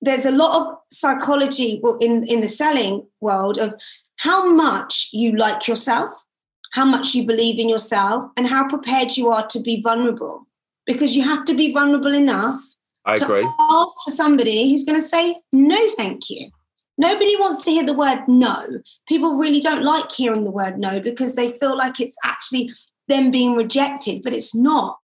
[0.00, 3.74] there's a lot of psychology in in the selling world of
[4.18, 6.12] how much you like yourself,
[6.72, 10.46] how much you believe in yourself, and how prepared you are to be vulnerable.
[10.86, 12.60] Because you have to be vulnerable enough
[13.04, 13.48] I to agree.
[13.58, 16.50] ask for somebody who's going to say no, thank you.
[16.96, 18.80] Nobody wants to hear the word no.
[19.08, 22.70] People really don't like hearing the word no because they feel like it's actually
[23.06, 24.98] them being rejected, but it's not.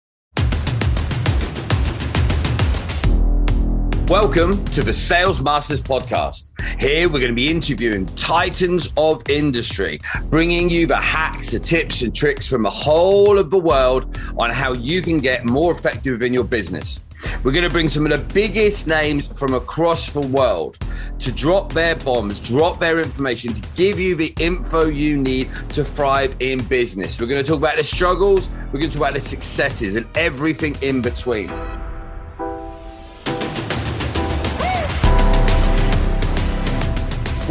[4.08, 6.50] Welcome to the Sales Masters Podcast.
[6.78, 12.02] Here we're going to be interviewing titans of industry, bringing you the hacks, the tips,
[12.02, 16.22] and tricks from the whole of the world on how you can get more effective
[16.22, 17.00] in your business.
[17.44, 20.78] We're going to bring some of the biggest names from across the world
[21.20, 25.84] to drop their bombs, drop their information, to give you the info you need to
[25.84, 27.20] thrive in business.
[27.20, 30.06] We're going to talk about the struggles, we're going to talk about the successes, and
[30.16, 31.50] everything in between.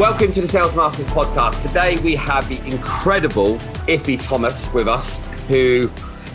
[0.01, 1.61] Welcome to the Sales Masters podcast.
[1.61, 5.91] Today we have the incredible Ife Thomas with us, who,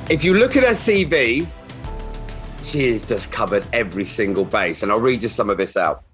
[0.08, 1.48] if you look at her CV,
[2.62, 4.84] she has just covered every single base.
[4.84, 6.04] And I'll read you some of this out.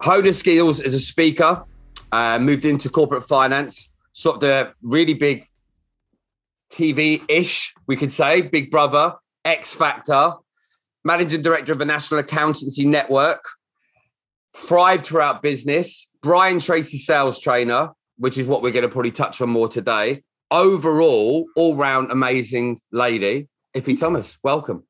[0.00, 1.62] Honed skills as a speaker,
[2.10, 3.88] uh, moved into corporate finance,
[4.24, 5.46] of a really big
[6.72, 10.32] TV ish, we could say, Big Brother, X Factor,
[11.04, 13.44] managing director of the National Accountancy Network,
[14.56, 16.05] thrived throughout business.
[16.26, 20.24] Brian Tracy sales trainer, which is what we're going to probably touch on more today.
[20.50, 23.46] Overall, all round amazing lady.
[23.76, 24.82] Ife Thomas, welcome.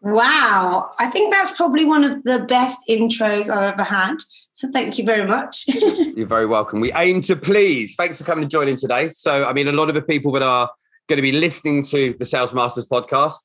[0.00, 0.90] Wow.
[0.98, 4.16] I think that's probably one of the best intros I've ever had.
[4.54, 5.68] So thank you very much.
[5.68, 6.80] You're very welcome.
[6.80, 7.94] We aim to please.
[7.94, 9.10] Thanks for coming and joining in today.
[9.10, 10.68] So, I mean, a lot of the people that are
[11.08, 13.36] going to be listening to the Sales Masters podcast,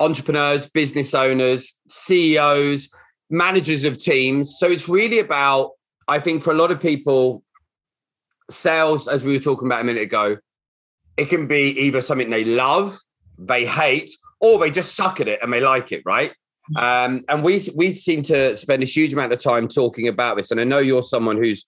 [0.00, 2.88] entrepreneurs, business owners, CEOs,
[3.30, 4.56] managers of teams.
[4.58, 5.70] So it's really about,
[6.08, 7.42] I think, for a lot of people,
[8.50, 10.36] sales, as we were talking about a minute ago,
[11.16, 12.98] it can be either something they love,
[13.38, 14.10] they hate,
[14.40, 16.32] or they just suck at it and they like it, right?
[16.76, 20.50] Um, and we we seem to spend a huge amount of time talking about this.
[20.50, 21.64] And I know you're someone who's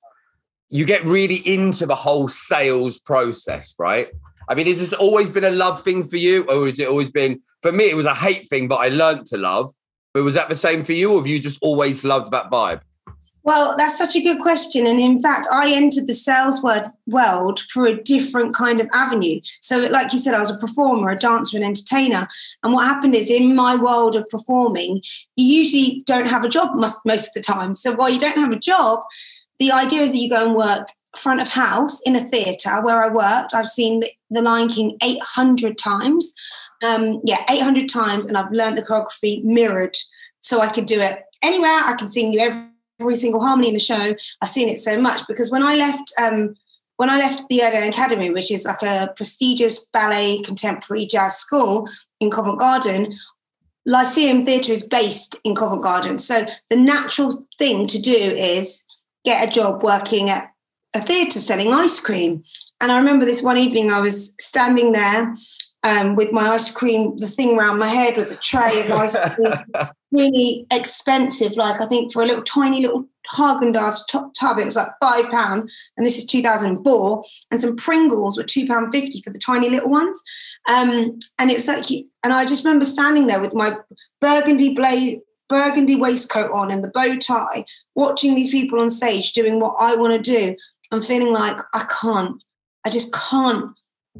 [0.70, 4.08] you get really into the whole sales process, right?
[4.48, 7.10] I mean, has this always been a love thing for you, or has it always
[7.10, 7.90] been for me?
[7.90, 9.72] It was a hate thing, but I learned to love.
[10.14, 12.80] But was that the same for you, or have you just always loved that vibe?
[13.48, 14.86] Well, that's such a good question.
[14.86, 16.62] And in fact, I entered the sales
[17.06, 19.40] world for a different kind of avenue.
[19.62, 22.28] So, like you said, I was a performer, a dancer, an entertainer.
[22.62, 25.00] And what happened is in my world of performing,
[25.36, 27.74] you usually don't have a job most, most of the time.
[27.74, 29.00] So, while you don't have a job,
[29.58, 33.02] the idea is that you go and work front of house in a theatre where
[33.02, 33.54] I worked.
[33.54, 36.34] I've seen the, the Lion King 800 times.
[36.84, 38.26] Um, yeah, 800 times.
[38.26, 39.96] And I've learned the choreography mirrored
[40.42, 41.70] so I could do it anywhere.
[41.70, 42.67] I can sing you every
[43.00, 44.14] every single harmony in the show.
[44.40, 46.54] I've seen it so much because when I left, um,
[46.96, 51.88] when I left the Urdang Academy, which is like a prestigious ballet contemporary jazz school
[52.20, 53.14] in Covent Garden,
[53.86, 56.18] Lyceum Theatre is based in Covent Garden.
[56.18, 58.84] So the natural thing to do is
[59.24, 60.52] get a job working at
[60.94, 62.42] a theatre selling ice cream.
[62.80, 65.34] And I remember this one evening I was standing there
[65.88, 69.16] um, with my ice cream, the thing around my head with the tray of ice
[69.34, 69.52] cream,
[70.12, 71.56] really expensive.
[71.56, 75.70] Like I think for a little tiny little Haagen-Dazs tub, it was like five pound,
[75.96, 77.24] and this is 2004.
[77.50, 80.22] And some Pringles were two pound fifty for the tiny little ones.
[80.68, 81.90] Um, and it was like,
[82.24, 83.76] and I just remember standing there with my
[84.20, 85.18] burgundy blaze,
[85.48, 89.96] burgundy waistcoat on and the bow tie, watching these people on stage doing what I
[89.96, 90.56] want to do.
[90.90, 92.42] I'm feeling like I can't,
[92.84, 93.72] I just can't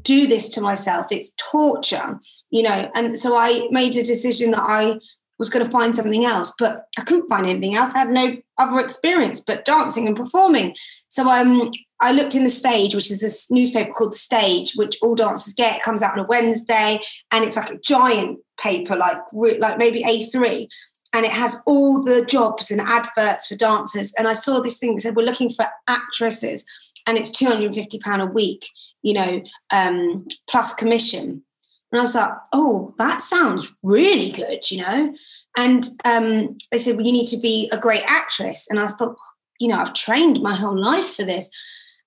[0.03, 1.06] do this to myself.
[1.10, 2.19] It's torture,
[2.50, 2.91] you know.
[2.94, 4.98] And so I made a decision that I
[5.38, 7.94] was going to find something else, but I couldn't find anything else.
[7.94, 10.75] I had no other experience but dancing and performing.
[11.09, 11.70] So um,
[12.00, 15.54] I looked in the stage, which is this newspaper called The Stage, which all dancers
[15.54, 15.76] get.
[15.76, 16.98] It comes out on a Wednesday,
[17.30, 20.66] and it's like a giant paper, like like maybe A3,
[21.12, 24.12] and it has all the jobs and adverts for dancers.
[24.18, 26.65] And I saw this thing that said we're looking for actresses,
[27.06, 28.68] and it's two hundred and fifty pound a week,
[29.03, 29.42] you know,
[29.72, 31.42] um, plus commission.
[31.91, 35.15] And I was like, oh, that sounds really good, you know?
[35.56, 38.68] And um, they said, well, you need to be a great actress.
[38.71, 39.16] And I thought,
[39.59, 41.50] you know, I've trained my whole life for this.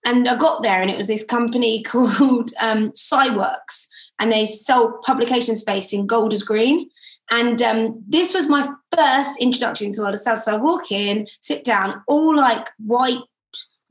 [0.06, 3.88] And I got there, and it was this company called um, Cyworks,
[4.20, 6.90] and they sold publication space in Golders Green.
[7.32, 10.46] And um, this was my first introduction to the world of sales.
[10.46, 13.22] So I walk in, sit down, all like white,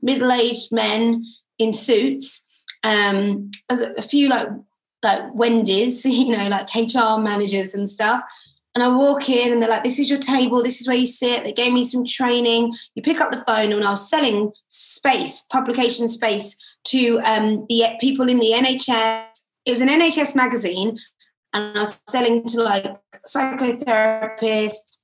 [0.01, 1.25] middle aged men
[1.57, 2.45] in suits.
[2.83, 4.47] Um, a few like
[5.03, 8.23] like Wendy's, you know, like HR managers and stuff.
[8.73, 11.05] And I walk in and they're like, this is your table, this is where you
[11.05, 11.43] sit.
[11.43, 12.71] They gave me some training.
[12.95, 16.55] You pick up the phone and I was selling space, publication space
[16.85, 19.25] to um, the people in the NHS.
[19.65, 20.97] It was an NHS magazine
[21.53, 22.85] and I was selling to like
[23.27, 24.99] psychotherapists,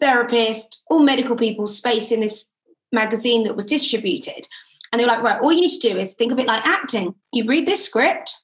[0.00, 2.54] therapists, all medical people space in this
[2.92, 4.46] magazine that was distributed.
[4.90, 6.66] And they were like, right, all you need to do is think of it like
[6.66, 7.14] acting.
[7.32, 8.34] You read this script,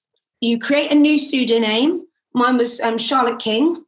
[0.40, 2.06] you create a new pseudonym.
[2.34, 3.84] Mine was um, Charlotte King.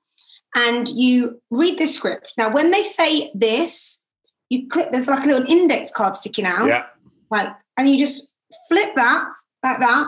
[0.56, 2.32] And you read this script.
[2.38, 4.04] Now, when they say this,
[4.48, 6.66] you click, there's like a little index card sticking out.
[6.66, 6.86] Yeah.
[7.30, 8.32] Like, and you just
[8.68, 9.28] flip that
[9.62, 10.06] like that.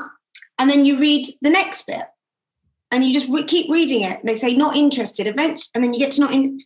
[0.58, 2.02] And then you read the next bit.
[2.90, 4.20] And you just re- keep reading it.
[4.24, 6.60] They say not interested, event, and then you get to not in.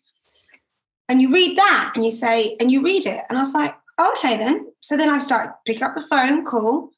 [1.08, 3.24] And you read that and you say, and you read it.
[3.28, 4.66] And I was like, okay then.
[4.80, 6.90] So then I start pick up the phone, call.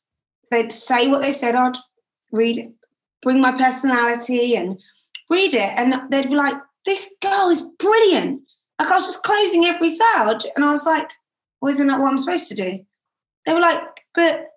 [0.51, 1.55] They'd say what they said.
[1.55, 1.77] I'd
[2.33, 2.73] read it,
[3.23, 4.79] bring my personality and
[5.31, 5.79] read it.
[5.79, 6.55] And they'd be like,
[6.87, 8.43] this girl is brilliant.
[8.79, 10.39] Like I was just closing every sale.
[10.57, 11.11] And I was like,
[11.61, 12.79] well, isn't that what I'm supposed to do?
[13.47, 13.83] They were like,
[14.15, 14.51] but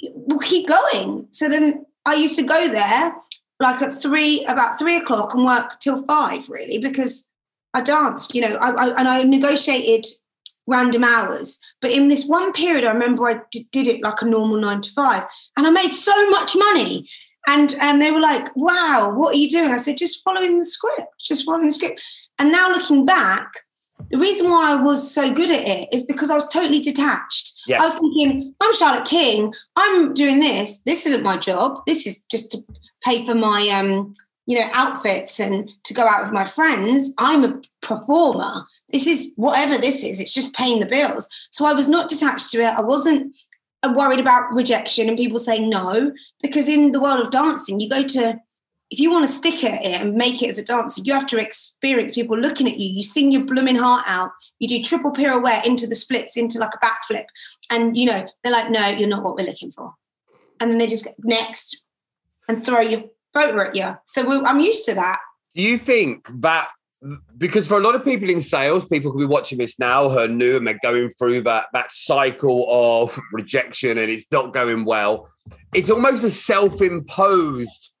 [0.00, 1.28] we'll keep going.
[1.30, 3.14] So then I used to go there
[3.60, 7.30] like at three, about three o'clock and work till five really, because
[7.74, 10.06] I danced, you know, I, I, and I negotiated
[10.68, 11.58] random hours.
[11.80, 14.80] But in this one period, I remember I d- did it like a normal nine
[14.82, 15.24] to five,
[15.56, 17.08] and I made so much money.
[17.48, 20.66] And and they were like, "Wow, what are you doing?" I said, "Just following the
[20.66, 22.02] script, just following the script."
[22.38, 23.50] And now looking back,
[24.10, 27.52] the reason why I was so good at it is because I was totally detached.
[27.66, 27.80] Yes.
[27.80, 29.54] I was thinking, "I'm Charlotte King.
[29.76, 30.78] I'm doing this.
[30.84, 31.80] This isn't my job.
[31.86, 32.58] This is just to
[33.04, 34.12] pay for my um."
[34.50, 37.12] You know, outfits and to go out with my friends.
[37.18, 41.28] I'm a performer this is whatever this is, it's just paying the bills.
[41.50, 42.74] So I was not detached to it.
[42.78, 43.36] I wasn't
[43.82, 46.12] uh, worried about rejection and people saying no,
[46.42, 48.38] because in the world of dancing, you go to,
[48.90, 51.26] if you want to stick at it and make it as a dancer, you have
[51.26, 52.88] to experience people looking at you.
[52.88, 54.30] You sing your blooming heart out.
[54.58, 57.26] You do triple pirouette into the splits, into like a backflip.
[57.70, 59.92] And, you know, they're like, no, you're not what we're looking for.
[60.60, 61.82] And then they just go next
[62.48, 63.04] and throw your
[63.34, 63.96] photo at you.
[64.06, 65.20] So I'm used to that.
[65.54, 66.68] Do you think that
[67.36, 70.18] because for a lot of people in sales, people could be watching this now who
[70.18, 74.84] are new and they're going through that that cycle of rejection and it's not going
[74.84, 75.28] well.
[75.72, 77.92] It's almost a self-imposed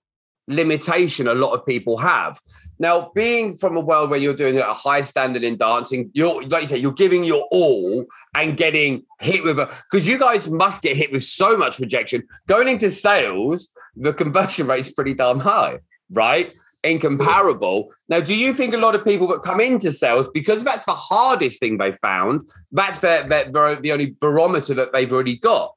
[0.48, 2.40] limitation a lot of people have.
[2.80, 6.62] Now, being from a world where you're doing a high standard in dancing, you're like
[6.62, 8.04] you say, you're giving your all
[8.34, 12.26] and getting hit with a because you guys must get hit with so much rejection.
[12.46, 15.78] Going into sales, the conversion rate is pretty damn high,
[16.10, 16.52] right?
[16.90, 17.92] Incomparable.
[18.08, 20.92] Now, do you think a lot of people that come into sales, because that's the
[20.92, 25.74] hardest thing they found, that's their, their, their, the only barometer that they've already got?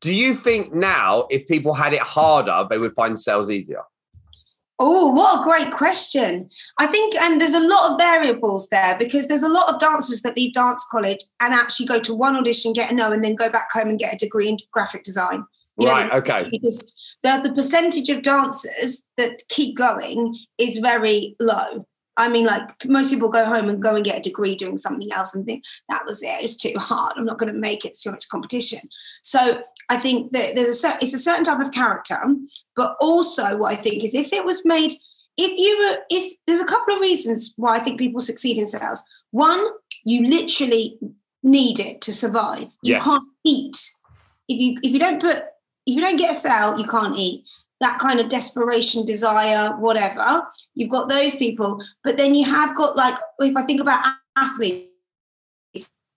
[0.00, 3.82] Do you think now, if people had it harder, they would find sales easier?
[4.78, 6.50] Oh, what a great question.
[6.78, 10.20] I think um, there's a lot of variables there because there's a lot of dancers
[10.20, 13.36] that leave dance college and actually go to one audition, get a no, and then
[13.36, 15.44] go back home and get a degree in graphic design.
[15.78, 16.50] You right, know, okay.
[16.62, 16.94] Just
[17.26, 21.86] the, the percentage of dancers that keep going is very low.
[22.18, 25.08] I mean, like most people go home and go and get a degree doing something
[25.12, 26.42] else and think that was it.
[26.42, 27.12] It's too hard.
[27.16, 27.94] I'm not going to make it.
[27.94, 28.78] So much competition.
[29.22, 32.16] So I think that there's a it's a certain type of character,
[32.74, 34.92] but also what I think is if it was made,
[35.36, 38.66] if you were, if there's a couple of reasons why I think people succeed in
[38.66, 39.02] sales.
[39.32, 39.62] One,
[40.04, 40.98] you literally
[41.42, 42.74] need it to survive.
[42.82, 43.04] You yes.
[43.04, 43.76] can't eat
[44.48, 45.42] if you if you don't put
[45.86, 47.44] if you don't get a sale, you can't eat.
[47.80, 50.46] That kind of desperation, desire, whatever.
[50.74, 54.02] You've got those people, but then you have got like if I think about
[54.34, 54.88] athletes,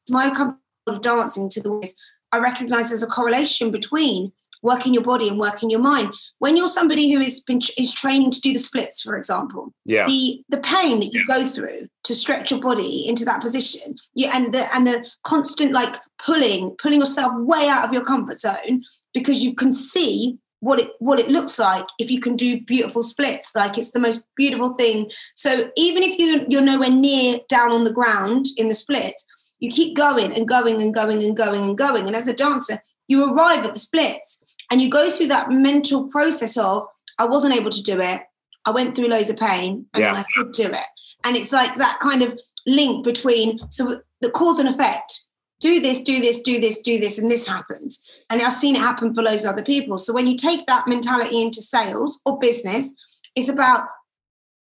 [0.09, 0.57] my couple
[0.87, 1.95] of dancing to the ways
[2.31, 6.13] I recognise there's a correlation between working your body and working your mind.
[6.39, 10.05] When you're somebody who is been is training to do the splits, for example, yeah.
[10.05, 11.35] the the pain that you yeah.
[11.39, 15.71] go through to stretch your body into that position, yeah, and the and the constant
[15.71, 20.79] like pulling, pulling yourself way out of your comfort zone because you can see what
[20.79, 23.55] it what it looks like if you can do beautiful splits.
[23.55, 25.09] Like it's the most beautiful thing.
[25.35, 29.25] So even if you you're nowhere near down on the ground in the splits
[29.59, 32.07] you keep going and going and going and going and going.
[32.07, 36.07] And as a dancer you arrive at the splits and you go through that mental
[36.09, 36.85] process of
[37.17, 38.21] i wasn't able to do it.
[38.65, 40.13] I went through loads of pain and yeah.
[40.13, 40.87] then i could do it.
[41.23, 42.37] And it's like that kind of
[42.67, 45.28] link between so the cause and effect
[45.59, 48.05] do this, do this, do this, do this, and this happens.
[48.29, 49.97] And I've seen it happen for loads of other people.
[49.97, 52.93] So when you take that mentality into sales or business,
[53.35, 53.87] it's about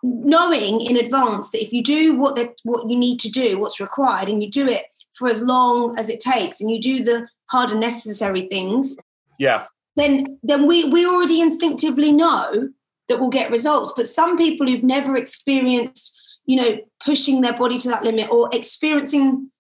[0.04, 3.80] knowing in advance that if you do what the, what you need to do, what's
[3.80, 7.28] required, and you do it for as long as it takes, and you do the
[7.50, 8.98] hard and necessary things,
[9.38, 12.70] yeah, then then we we already instinctively know
[13.08, 13.94] that we'll get results.
[13.96, 16.14] But some people who've never experienced
[16.46, 19.51] you know, pushing their body to that limit or experiencing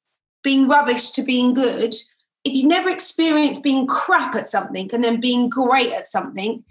[0.43, 1.93] being rubbish to being good,
[2.43, 6.63] if you've never experienced being crap at something and then being great at something,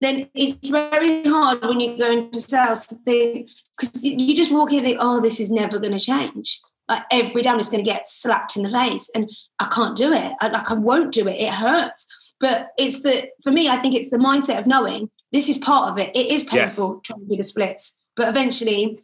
[0.00, 4.72] then it's very hard when you go into sales to think because you just walk
[4.72, 6.60] in and think, oh, this is never going to change.
[6.88, 9.96] Like every day I'm just going to get slapped in the face and I can't
[9.96, 10.32] do it.
[10.40, 11.40] I, like I won't do it.
[11.40, 12.06] It hurts.
[12.40, 15.90] But it's the for me, I think it's the mindset of knowing this is part
[15.90, 16.14] of it.
[16.14, 17.02] It is painful yes.
[17.04, 19.00] trying to do the splits, but eventually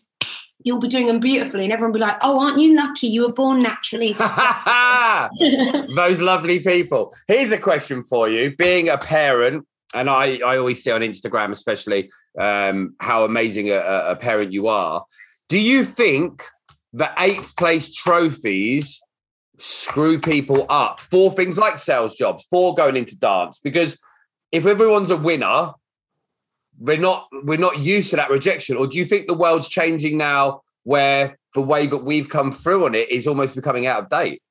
[0.65, 3.07] you'll be doing them beautifully and everyone will be like, oh, aren't you lucky?
[3.07, 4.13] You were born naturally.
[5.95, 7.15] Those lovely people.
[7.27, 8.55] Here's a question for you.
[8.57, 13.79] Being a parent, and I, I always see on Instagram, especially, um, how amazing a,
[13.79, 15.05] a parent you are.
[15.49, 16.45] Do you think
[16.93, 19.01] the eighth place trophies
[19.59, 23.59] screw people up for things like sales jobs, for going into dance?
[23.59, 23.99] Because
[24.53, 25.73] if everyone's a winner,
[26.81, 30.17] we're not we're not used to that rejection or do you think the world's changing
[30.17, 34.09] now where the way that we've come through on it is almost becoming out of
[34.09, 34.43] date?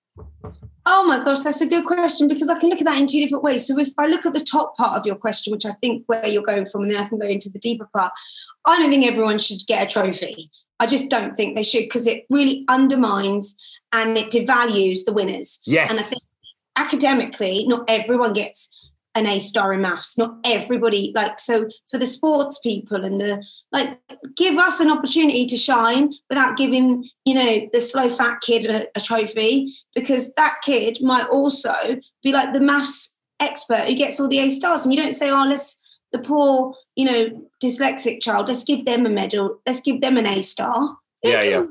[0.85, 3.19] Oh my gosh that's a good question because i can look at that in two
[3.19, 3.67] different ways.
[3.67, 6.27] So if i look at the top part of your question which i think where
[6.27, 8.13] you're going from and then i can go into the deeper part
[8.65, 10.51] i don't think everyone should get a trophy.
[10.81, 13.57] I just don't think they should because it really undermines
[13.91, 15.61] and it devalues the winners.
[15.65, 16.21] Yes and i think
[16.75, 18.78] academically not everyone gets
[19.15, 20.17] an A star in maths.
[20.17, 23.99] Not everybody like so for the sports people and the like
[24.35, 28.87] give us an opportunity to shine without giving, you know, the slow fat kid a,
[28.95, 31.73] a trophy because that kid might also
[32.23, 34.85] be like the maths expert who gets all the A stars.
[34.85, 35.79] And you don't say, oh, let's
[36.11, 40.27] the poor, you know, dyslexic child, let's give them a medal, let's give them an
[40.27, 40.97] A star.
[41.23, 41.63] Yeah, yeah.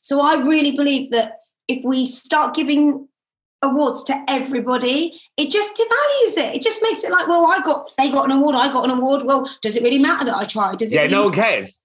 [0.00, 1.36] So I really believe that
[1.68, 3.08] if we start giving
[3.62, 6.56] awards to everybody, it just devalues it.
[6.56, 8.90] It just makes it like, well, I got they got an award, I got an
[8.90, 9.22] award.
[9.24, 10.78] Well, does it really matter that I tried?
[10.78, 10.96] Does it?
[10.96, 11.82] Yeah, really no one cares.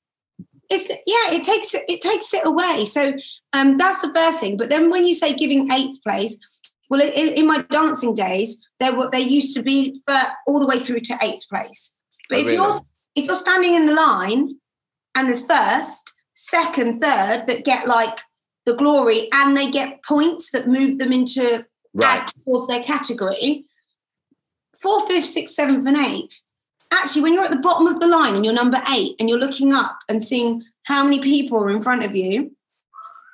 [0.69, 2.85] It's yeah, it takes it takes it away.
[2.85, 3.13] So
[3.53, 4.57] um, that's the first thing.
[4.57, 6.37] But then when you say giving eighth place,
[6.89, 10.67] well, in, in my dancing days, there were they used to be for all the
[10.67, 11.95] way through to eighth place.
[12.29, 12.57] But oh, if really?
[12.57, 12.73] you're
[13.15, 14.57] if you're standing in the line
[15.15, 18.19] and there's first, second, third that get like
[18.65, 22.31] the glory and they get points that move them into right.
[22.45, 23.65] towards their category.
[24.81, 26.41] Fourth, fifth, sixth, seventh, and eighth.
[26.91, 29.39] Actually, when you're at the bottom of the line and you're number eight and you're
[29.39, 32.55] looking up and seeing how many people are in front of you,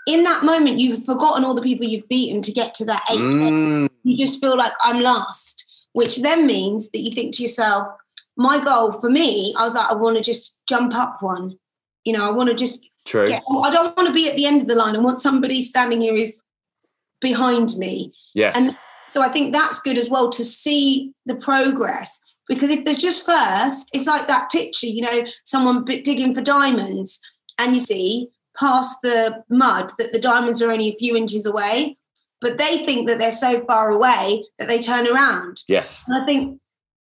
[0.08, 3.20] in that moment you've forgotten all the people you've beaten to get to that eight.
[3.20, 3.90] Mm.
[4.04, 7.94] You just feel like I'm last, which then means that you think to yourself,
[8.38, 11.60] my goal for me, I was like, I want to just jump up one.
[12.06, 13.26] You know, I want to just True.
[13.26, 14.96] I don't want to be at the end of the line.
[14.96, 16.44] I want somebody standing here who's
[17.20, 18.14] behind me.
[18.36, 18.56] Yes.
[18.56, 22.22] And so I think that's good as well to see the progress.
[22.48, 27.20] Because if there's just first, it's like that picture, you know, someone digging for diamonds,
[27.58, 31.98] and you see past the mud that the diamonds are only a few inches away,
[32.42, 35.64] but they think that they're so far away that they turn around.
[35.68, 36.04] Yes.
[36.06, 36.62] And I think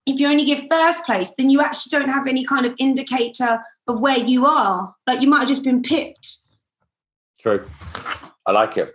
[0.06, 3.60] if you only give first place, then you actually don't have any kind of indicator
[3.88, 4.94] of where you are.
[5.06, 6.38] Like you might have just been pipped.
[7.40, 7.66] True.
[8.46, 8.92] I like it.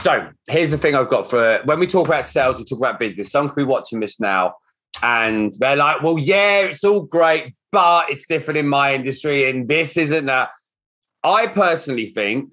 [0.00, 2.98] So here's the thing I've got for when we talk about sales, we talk about
[2.98, 3.30] business.
[3.30, 4.54] Some could be watching this now
[5.02, 9.68] and they're like, well, yeah, it's all great, but it's different in my industry and
[9.68, 10.50] this isn't that.
[11.22, 12.52] I personally think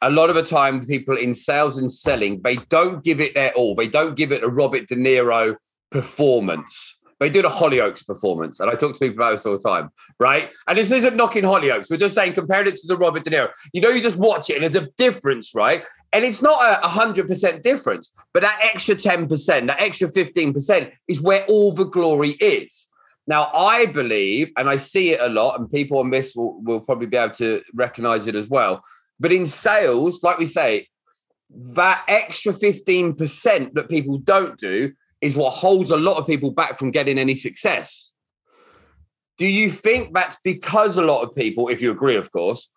[0.00, 3.52] a lot of the time people in sales and selling, they don't give it their
[3.52, 3.74] all.
[3.74, 5.56] They don't give it a Robert De Niro
[5.90, 6.96] performance.
[7.22, 9.90] They do the Hollyoaks performance, and I talk to people about this all the time,
[10.18, 10.50] right?
[10.66, 11.88] And this isn't knocking Hollyoaks.
[11.88, 13.48] We're just saying, comparing it to the Robert De Niro.
[13.72, 15.84] You know, you just watch it, and there's a difference, right?
[16.12, 20.52] And it's not a hundred percent difference, but that extra ten percent, that extra fifteen
[20.52, 22.88] percent, is where all the glory is.
[23.28, 26.80] Now, I believe, and I see it a lot, and people on this will, will
[26.80, 28.82] probably be able to recognize it as well.
[29.20, 30.88] But in sales, like we say,
[31.50, 36.78] that extra 15% that people don't do is what holds a lot of people back
[36.78, 38.12] from getting any success.
[39.38, 42.70] Do you think that's because a lot of people, if you agree, of course,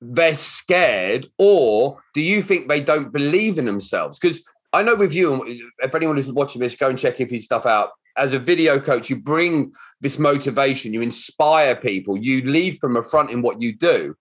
[0.00, 4.18] they're scared, or do you think they don't believe in themselves?
[4.18, 4.42] Because
[4.72, 5.44] I know with you,
[5.80, 7.90] if anyone is watching this, go and check if his stuff out.
[8.16, 13.02] As a video coach, you bring this motivation, you inspire people, you lead from the
[13.02, 14.14] front in what you do.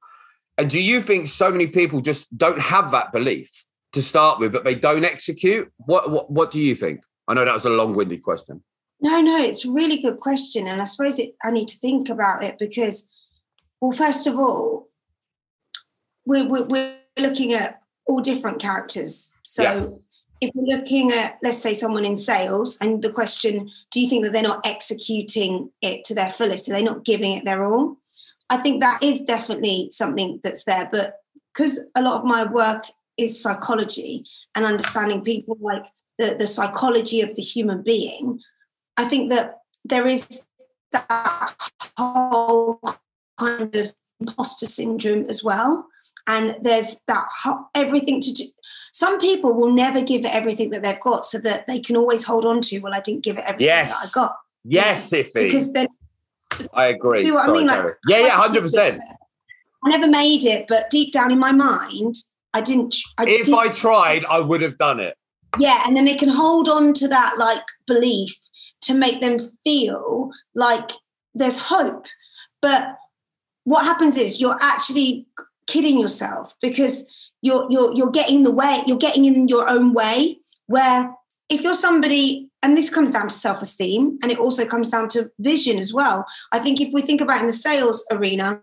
[0.58, 4.52] And do you think so many people just don't have that belief to start with,
[4.52, 5.72] that they don't execute?
[5.78, 7.02] What, what, what do you think?
[7.30, 8.64] I know that was a long-winded question.
[9.00, 12.10] No, no, it's a really good question, and I suppose it, I need to think
[12.10, 13.08] about it because,
[13.80, 14.90] well, first of all,
[16.26, 19.32] we're, we're, we're looking at all different characters.
[19.44, 19.86] So yeah.
[20.42, 24.26] if we're looking at, let's say, someone in sales, and the question, do you think
[24.26, 26.68] that they're not executing it to their fullest?
[26.68, 27.98] Are they not giving it their all?
[28.50, 30.90] I think that is definitely something that's there.
[30.92, 31.20] But
[31.54, 32.86] because a lot of my work
[33.18, 35.86] is psychology and understanding people like
[36.20, 38.40] the, the psychology of the human being,
[38.98, 40.44] I think that there is
[40.92, 41.56] that
[41.98, 42.80] whole
[43.40, 45.88] kind of imposter syndrome as well.
[46.28, 47.26] And there's that
[47.74, 48.44] everything to do.
[48.92, 52.24] Some people will never give it everything that they've got so that they can always
[52.24, 53.92] hold on to, well, I didn't give it everything yes.
[53.92, 54.36] that I got.
[54.66, 55.14] Yes.
[55.14, 55.34] Ife.
[55.34, 55.88] Because then
[56.74, 57.24] I agree.
[57.24, 57.68] See what Sorry, I mean?
[57.68, 59.02] Like, yeah, yeah, hundred percent.
[59.86, 62.16] I never made it, but deep down in my mind,
[62.54, 62.96] I didn't.
[63.18, 65.16] I if didn't, I tried, I would have done it.
[65.58, 68.38] Yeah, and then they can hold on to that like belief
[68.82, 70.92] to make them feel like
[71.34, 72.06] there's hope.
[72.62, 72.96] But
[73.64, 75.28] what happens is you're actually
[75.68, 77.08] kidding yourself because
[77.42, 81.14] you're you're you're getting the way you're getting in your own way where
[81.50, 85.30] if you're somebody and this comes down to self-esteem and it also comes down to
[85.40, 88.60] vision as well i think if we think about in the sales arena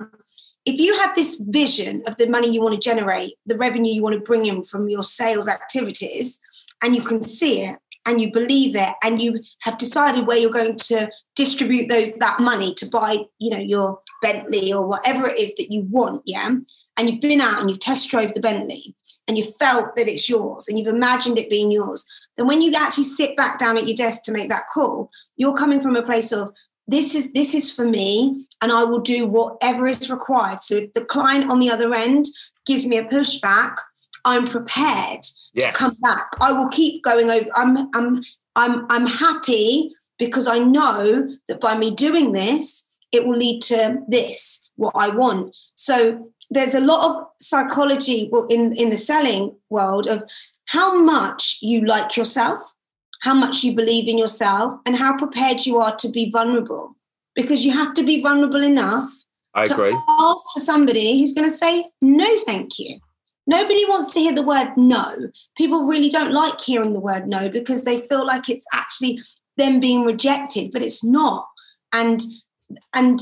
[0.66, 4.02] if you have this vision of the money you want to generate the revenue you
[4.02, 6.40] want to bring in from your sales activities
[6.82, 10.50] and you can see it and you believe it and you have decided where you're
[10.50, 15.38] going to distribute those that money to buy you know your bentley or whatever it
[15.38, 16.50] is that you want yeah?
[16.98, 18.94] And you've been out and you've test drove the bentley
[19.28, 22.06] and you felt that it's yours and you've imagined it being yours.
[22.38, 25.56] Then when you actually sit back down at your desk to make that call you're
[25.56, 26.54] coming from a place of
[26.88, 30.60] this is this is for me and i will do whatever is required.
[30.60, 32.26] So if the client on the other end
[32.64, 33.76] gives me a pushback
[34.26, 35.20] i'm prepared
[35.54, 35.72] yes.
[35.72, 38.22] to come back i will keep going over i'm i'm
[38.56, 43.98] i'm i'm happy because i know that by me doing this it will lead to
[44.08, 50.06] this what i want so there's a lot of psychology in in the selling world
[50.06, 50.22] of
[50.66, 52.60] how much you like yourself,
[53.22, 56.96] how much you believe in yourself, and how prepared you are to be vulnerable.
[57.34, 59.10] Because you have to be vulnerable enough
[59.54, 59.98] I to agree.
[60.08, 62.98] ask for somebody who's going to say, no, thank you.
[63.46, 65.30] Nobody wants to hear the word no.
[65.56, 69.20] People really don't like hearing the word no because they feel like it's actually
[69.56, 71.48] them being rejected, but it's not.
[71.92, 72.20] And
[72.92, 73.20] and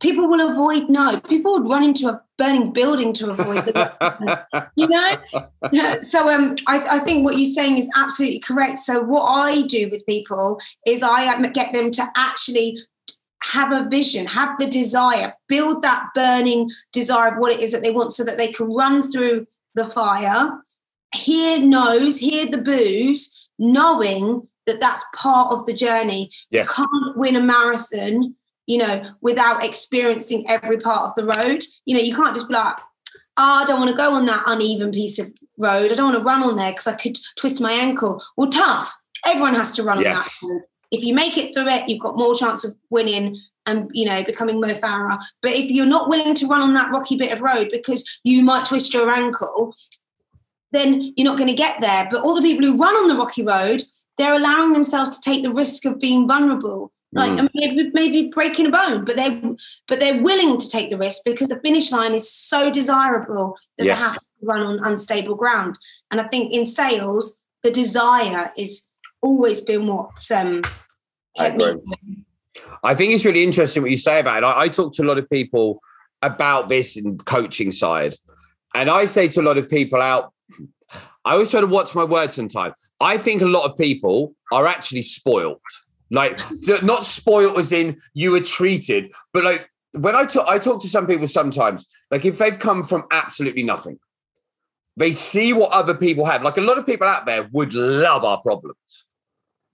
[0.00, 1.20] people will avoid no.
[1.20, 6.00] People would run into a burning building to avoid the you know.
[6.00, 8.78] so um, I, I think what you're saying is absolutely correct.
[8.78, 12.78] So what I do with people is I get them to actually
[13.42, 17.82] have a vision, have the desire, build that burning desire of what it is that
[17.82, 20.62] they want, so that they can run through the fire,
[21.14, 26.30] hear no's, hear the boos, knowing that that's part of the journey.
[26.50, 26.78] Yes.
[26.78, 28.34] You can't win a marathon
[28.66, 31.62] you know, without experiencing every part of the road.
[31.84, 32.76] You know, you can't just be like,
[33.36, 35.92] oh, I don't want to go on that uneven piece of road.
[35.92, 38.22] I don't want to run on there because I could twist my ankle.
[38.36, 38.94] Well, tough.
[39.26, 40.38] Everyone has to run yes.
[40.42, 40.64] on that.
[40.90, 44.22] If you make it through it, you've got more chance of winning and you know
[44.24, 45.18] becoming Mo Farah.
[45.42, 48.42] But if you're not willing to run on that rocky bit of road because you
[48.44, 49.74] might twist your ankle,
[50.72, 52.08] then you're not going to get there.
[52.10, 53.82] But all the people who run on the rocky road,
[54.18, 57.48] they're allowing themselves to take the risk of being vulnerable like mm.
[57.54, 59.40] maybe, maybe breaking a bone, but they
[59.86, 63.84] but they're willing to take the risk because the finish line is so desirable that
[63.84, 63.98] yes.
[63.98, 65.78] they have to run on unstable ground.
[66.10, 68.88] And I think in sales, the desire is
[69.22, 70.62] always been what's um
[71.36, 71.74] kept me.
[72.84, 74.46] I think it's really interesting what you say about it.
[74.46, 75.80] I, I talk to a lot of people
[76.22, 78.16] about this in coaching side,
[78.74, 80.32] and I say to a lot of people out.
[81.26, 82.74] I always try to watch my words sometimes.
[83.00, 85.58] I think a lot of people are actually spoiled
[86.10, 86.40] like
[86.82, 90.88] not spoiled as in you were treated, but like when I talk, I talk to
[90.88, 91.86] some people sometimes.
[92.10, 93.98] Like if they've come from absolutely nothing,
[94.96, 96.42] they see what other people have.
[96.42, 99.06] Like a lot of people out there would love our problems.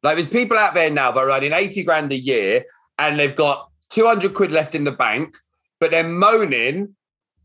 [0.03, 2.65] Like there's people out there now that are earning 80 grand a year
[3.01, 5.37] and they've got 200 quid left in the bank,
[5.81, 6.95] but they're moaning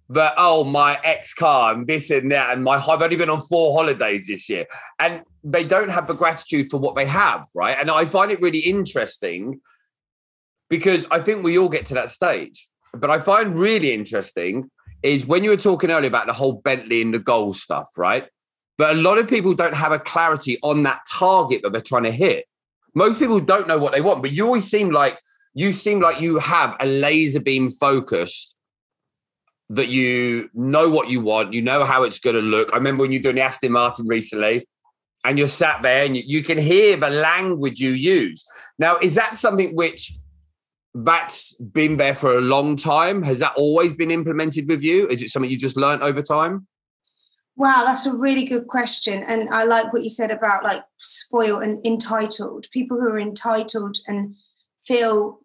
[0.09, 3.41] that oh my ex car and this and that and my I've only been on
[3.41, 4.67] four holidays this year.
[4.99, 7.77] And they don't have the gratitude for what they have right?
[7.79, 9.61] And I find it really interesting
[10.69, 12.67] because I think we all get to that stage.
[12.93, 14.69] But I find really interesting
[15.03, 18.27] is when you were talking earlier about the whole Bentley and the goal stuff right?
[18.77, 22.03] But a lot of people don't have a clarity on that target that they're trying
[22.03, 22.45] to hit.
[22.93, 25.17] Most people don't know what they want but you always seem like
[25.55, 28.55] you seem like you have a laser beam focused
[29.69, 32.69] that you know what you want, you know how it's going to look.
[32.71, 34.67] I remember when you're doing the Aston Martin recently,
[35.23, 38.45] and you're sat there and you, you can hear the language you use.
[38.77, 40.13] Now, is that something which
[40.93, 43.23] that's been there for a long time?
[43.23, 45.07] Has that always been implemented with you?
[45.07, 46.67] Is it something you just learned over time?
[47.57, 49.23] Wow, that's a really good question.
[49.27, 52.67] And I like what you said about like spoiled and entitled.
[52.71, 54.35] People who are entitled and
[54.83, 55.39] feel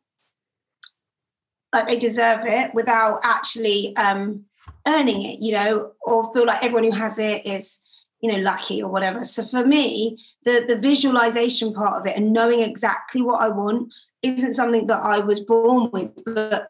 [1.72, 4.44] like they deserve it without actually um,
[4.87, 7.80] earning it, you know, or feel like everyone who has it is,
[8.20, 9.24] you know, lucky or whatever.
[9.24, 13.92] So for me, the the visualization part of it and knowing exactly what I want
[14.22, 16.12] isn't something that I was born with.
[16.26, 16.68] But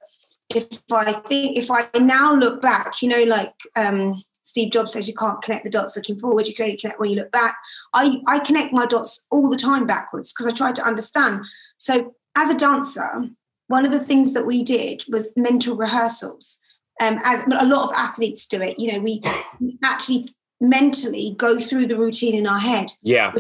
[0.55, 5.09] if I think if I now look back, you know, like um, Steve Jobs says
[5.09, 7.57] you can't connect the dots looking forward, you can only connect when you look back.
[7.95, 11.45] I, I connect my dots all the time backwards because I try to understand.
[11.77, 13.31] So as a dancer,
[13.71, 16.59] one of the things that we did was mental rehearsals.
[17.01, 19.23] Um, as a lot of athletes do it, you know, we
[19.85, 20.29] actually
[20.61, 22.91] mentally go through the routine in our head.
[23.01, 23.33] Yeah.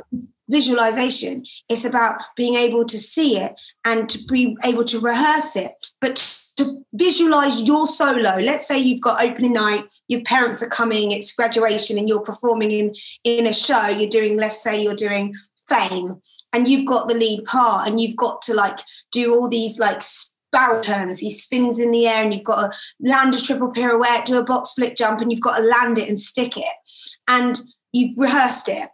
[0.48, 1.44] Visualization.
[1.68, 6.16] It's about being able to see it and to be able to rehearse it, but
[6.58, 8.36] to visualize your solo.
[8.36, 12.70] Let's say you've got opening night, your parents are coming, it's graduation, and you're performing
[12.70, 13.88] in in a show.
[13.88, 15.34] You're doing, let's say, you're doing
[15.68, 16.20] Fame,
[16.52, 18.80] and you've got the lead part, and you've got to like
[19.12, 20.02] do all these like
[20.52, 24.24] barrel turns, these spins in the air, and you've got to land a triple pirouette,
[24.24, 26.74] do a box split jump, and you've got to land it and stick it,
[27.28, 27.60] and
[27.92, 28.88] you've rehearsed it.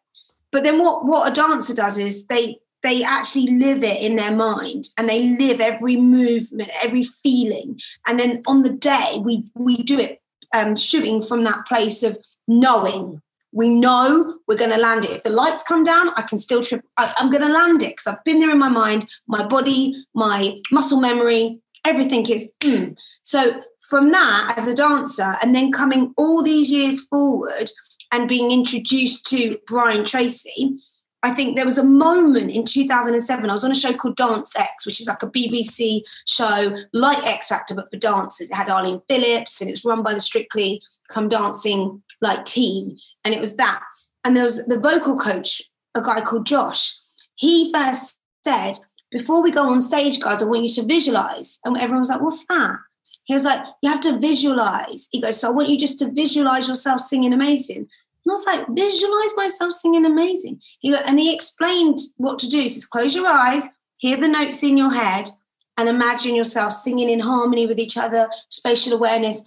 [0.53, 4.35] But then what what a dancer does is they they actually live it in their
[4.35, 7.81] mind and they live every movement every feeling.
[8.07, 10.23] And then on the day we we do it
[10.55, 12.17] um, shooting from that place of
[12.47, 13.21] knowing
[13.57, 16.63] we know we're going to land it if the lights come down i can still
[16.63, 19.45] trip I, i'm going to land it because i've been there in my mind my
[19.45, 22.97] body my muscle memory everything is mm.
[23.23, 27.71] so from that as a dancer and then coming all these years forward
[28.13, 30.79] and being introduced to brian tracy
[31.23, 33.51] I think there was a moment in 2007.
[33.51, 37.27] I was on a show called Dance X, which is like a BBC show like
[37.27, 38.49] X Factor, but for dancers.
[38.49, 42.97] It had Arlene Phillips and it's run by the Strictly Come Dancing like team.
[43.25, 43.83] And it was that.
[44.25, 45.63] And there was the vocal coach,
[45.95, 46.97] a guy called Josh.
[47.37, 48.79] He first said,
[49.11, 51.61] Before we go on stage, guys, I want you to visualize.
[51.65, 52.79] And everyone was like, What's that?
[53.25, 55.09] He was like, You have to visualize.
[55.13, 57.89] He goes, So I want you just to visualize yourself singing amazing.
[58.27, 60.61] And I was like, visualize myself singing amazing.
[60.81, 62.59] He go, and he explained what to do.
[62.59, 65.29] He says, close your eyes, hear the notes in your head,
[65.77, 69.45] and imagine yourself singing in harmony with each other, spatial awareness.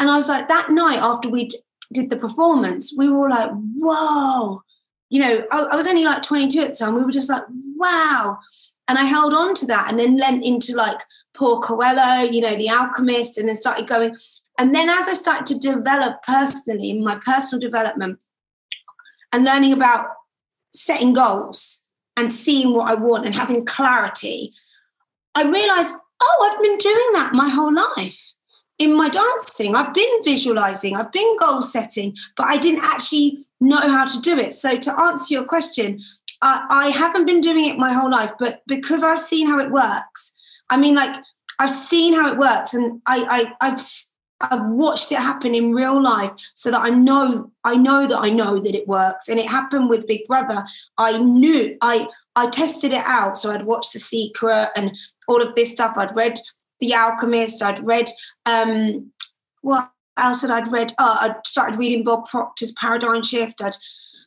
[0.00, 1.48] And I was like, that night after we
[1.92, 4.62] did the performance, we were all like, whoa.
[5.10, 6.94] You know, I, I was only like 22 at the time.
[6.94, 7.44] We were just like,
[7.76, 8.38] wow.
[8.88, 10.98] And I held on to that and then lent into like
[11.34, 14.16] Paul Coelho, you know, The Alchemist, and then started going.
[14.58, 18.20] And then as I started to develop personally, my personal development,
[19.32, 20.08] and learning about
[20.74, 21.84] setting goals
[22.16, 24.52] and seeing what I want and having clarity,
[25.34, 28.32] I realized, oh, I've been doing that my whole life.
[28.78, 33.80] In my dancing, I've been visualizing, I've been goal setting, but I didn't actually know
[33.80, 34.54] how to do it.
[34.54, 36.00] So, to answer your question,
[36.42, 39.72] I, I haven't been doing it my whole life, but because I've seen how it
[39.72, 40.32] works,
[40.70, 41.16] I mean, like,
[41.58, 43.80] I've seen how it works, and I, I I've
[44.40, 48.30] I've watched it happen in real life so that I know I know that I
[48.30, 49.28] know that it works.
[49.28, 50.64] And it happened with Big Brother.
[50.96, 53.36] I knew I I tested it out.
[53.36, 55.94] So I'd watched The Secret and all of this stuff.
[55.96, 56.38] I'd read
[56.80, 57.62] The Alchemist.
[57.62, 58.08] I'd read
[58.46, 59.10] um
[59.62, 60.94] what else had I read?
[60.98, 63.62] Oh, I'd started reading Bob Proctor's Paradigm Shift.
[63.62, 63.76] I'd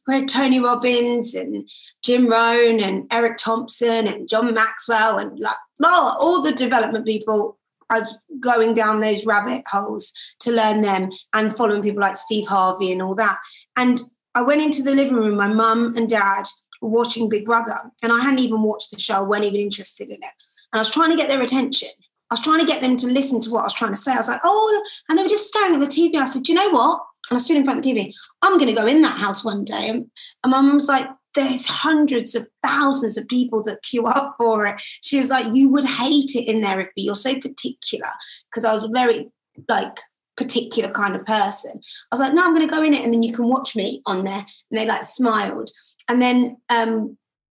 [0.07, 1.69] read Tony Robbins and
[2.03, 7.57] Jim Rohn and Eric Thompson and John Maxwell and like oh, all the development people
[7.91, 12.47] I was going down those rabbit holes to learn them and following people like Steve
[12.47, 13.37] Harvey and all that.
[13.75, 14.01] And
[14.33, 16.45] I went into the living room, my mum and dad
[16.81, 20.15] were watching Big Brother, and I hadn't even watched the show, weren't even interested in
[20.15, 20.33] it.
[20.71, 21.89] And I was trying to get their attention.
[22.31, 24.13] I was trying to get them to listen to what I was trying to say.
[24.13, 26.15] I was like, oh, and they were just staring at the TV.
[26.15, 27.01] I said, you know what?
[27.29, 28.13] And I stood in front of the TV.
[28.41, 29.89] I'm going to go in that house one day.
[29.89, 30.09] And,
[30.45, 34.81] my mum was like, there's hundreds of thousands of people that queue up for it.
[35.01, 38.07] She was like, you would hate it in there if you're so particular.
[38.49, 39.29] Because I was a very
[39.67, 39.97] like
[40.37, 41.73] particular kind of person.
[41.75, 43.75] I was like, no, I'm going to go in it and then you can watch
[43.75, 44.45] me on there.
[44.71, 45.69] And they like smiled.
[46.07, 47.17] And then um,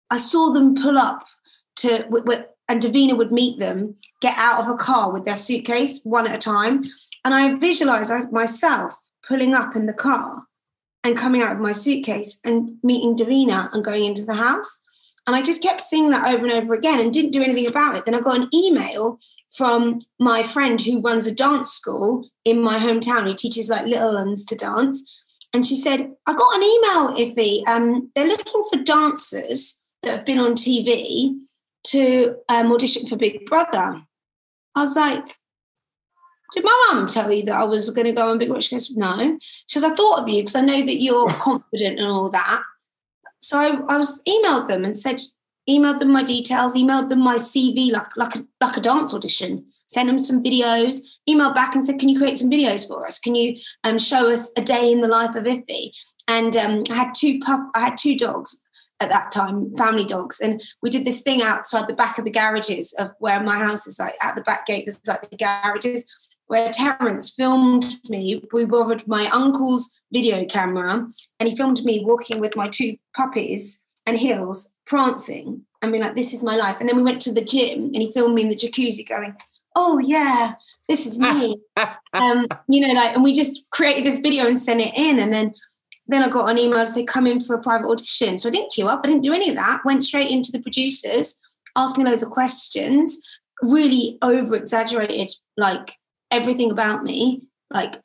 [0.10, 1.26] I saw them pull up
[1.78, 2.06] to,
[2.74, 6.34] and Davina would meet them, get out of a car with their suitcase one at
[6.34, 6.84] a time.
[7.24, 10.48] And I visualized myself pulling up in the car
[11.04, 14.82] and coming out of my suitcase and meeting Davina and going into the house.
[15.28, 17.96] And I just kept seeing that over and over again and didn't do anything about
[17.96, 18.06] it.
[18.06, 19.20] Then I got an email
[19.56, 24.16] from my friend who runs a dance school in my hometown who teaches like little
[24.16, 25.04] ones to dance.
[25.54, 27.68] And she said, I got an email, Ife.
[27.68, 31.38] Um, they're looking for dancers that have been on TV
[31.86, 34.02] to um, audition for Big Brother.
[34.76, 35.38] I was like,
[36.54, 38.62] did my mum tell you that I was going to go on Big Brother?
[38.62, 39.38] She goes, no.
[39.68, 42.62] She says, I thought of you because I know that you're confident and all that.
[43.40, 45.20] So I, I, was emailed them and said,
[45.70, 49.66] emailed them my details, emailed them my CV like like a, like a dance audition.
[49.88, 53.20] sent them some videos, emailed back and said, Can you create some videos for us?
[53.20, 55.92] Can you um, show us a day in the life of Ife?
[56.28, 58.63] And um, I had two pup, I had two dogs
[59.00, 60.40] at that time, family dogs.
[60.40, 63.88] And we did this thing outside the back of the garages of where my house
[63.88, 66.06] is like at the back gate, there's like the garages
[66.48, 68.44] where Terence filmed me.
[68.52, 71.08] We borrowed my uncle's video camera
[71.40, 75.66] and he filmed me walking with my two puppies and Hills prancing.
[75.82, 76.78] I mean, like, this is my life.
[76.80, 79.36] And then we went to the gym and he filmed me in the jacuzzi going,
[79.76, 80.54] Oh, yeah,
[80.88, 81.58] this is me.
[82.14, 85.18] um, you know, like, and we just created this video and sent it in.
[85.20, 85.56] And then
[86.14, 88.38] then I got an email to say, come in for a private audition.
[88.38, 89.84] So I didn't queue up, I didn't do any of that.
[89.86, 91.40] Went straight into the producers,
[91.76, 93.20] asked me loads of questions,
[93.62, 95.94] really over exaggerated like
[96.32, 98.00] everything about me, like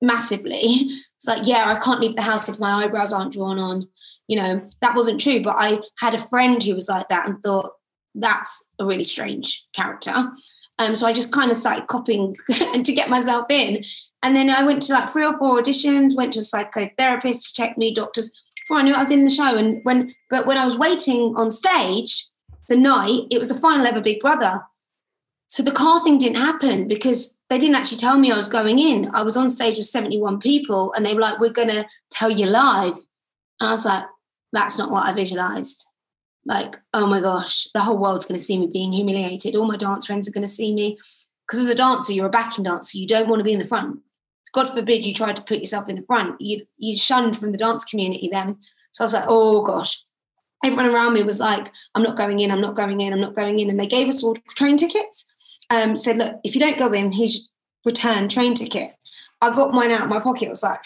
[0.00, 0.90] massively.
[1.16, 3.88] It's like, yeah, I can't leave the house if my eyebrows aren't drawn on.
[4.28, 5.42] You know, that wasn't true.
[5.42, 7.72] But I had a friend who was like that and thought,
[8.14, 10.30] that's a really strange character.
[10.78, 13.84] Um, so I just kind of started copying and to get myself in.
[14.24, 17.52] And then I went to like three or four auditions, went to a psychotherapist to
[17.52, 19.54] check me, doctors, before I knew I was in the show.
[19.54, 22.26] And when, but when I was waiting on stage
[22.70, 24.62] the night, it was the final ever Big Brother.
[25.48, 28.78] So the car thing didn't happen because they didn't actually tell me I was going
[28.78, 29.10] in.
[29.12, 32.30] I was on stage with 71 people and they were like, we're going to tell
[32.30, 32.94] you live.
[33.60, 34.04] And I was like,
[34.52, 35.86] that's not what I visualized.
[36.46, 39.54] Like, oh my gosh, the whole world's going to see me being humiliated.
[39.54, 40.96] All my dance friends are going to see me.
[41.46, 42.96] Because as a dancer, you're a backing dancer.
[42.96, 44.00] You don't want to be in the front.
[44.54, 46.40] God forbid you tried to put yourself in the front.
[46.40, 48.56] You you shunned from the dance community then.
[48.92, 50.02] So I was like, oh gosh.
[50.64, 53.34] Everyone around me was like, I'm not going in, I'm not going in, I'm not
[53.34, 53.68] going in.
[53.68, 55.26] And they gave us all train tickets.
[55.68, 57.48] Um, said, look, if you don't go in, here's
[57.84, 58.92] return train ticket.
[59.42, 60.46] I got mine out of my pocket.
[60.46, 60.80] I was like,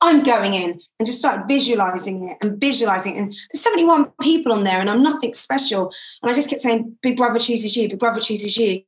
[0.00, 3.18] I'm going in and just started visualizing it and visualizing it.
[3.18, 5.92] And there's 71 people on there and I'm nothing special.
[6.22, 8.82] And I just kept saying, Big Brother chooses you, Big Brother chooses you.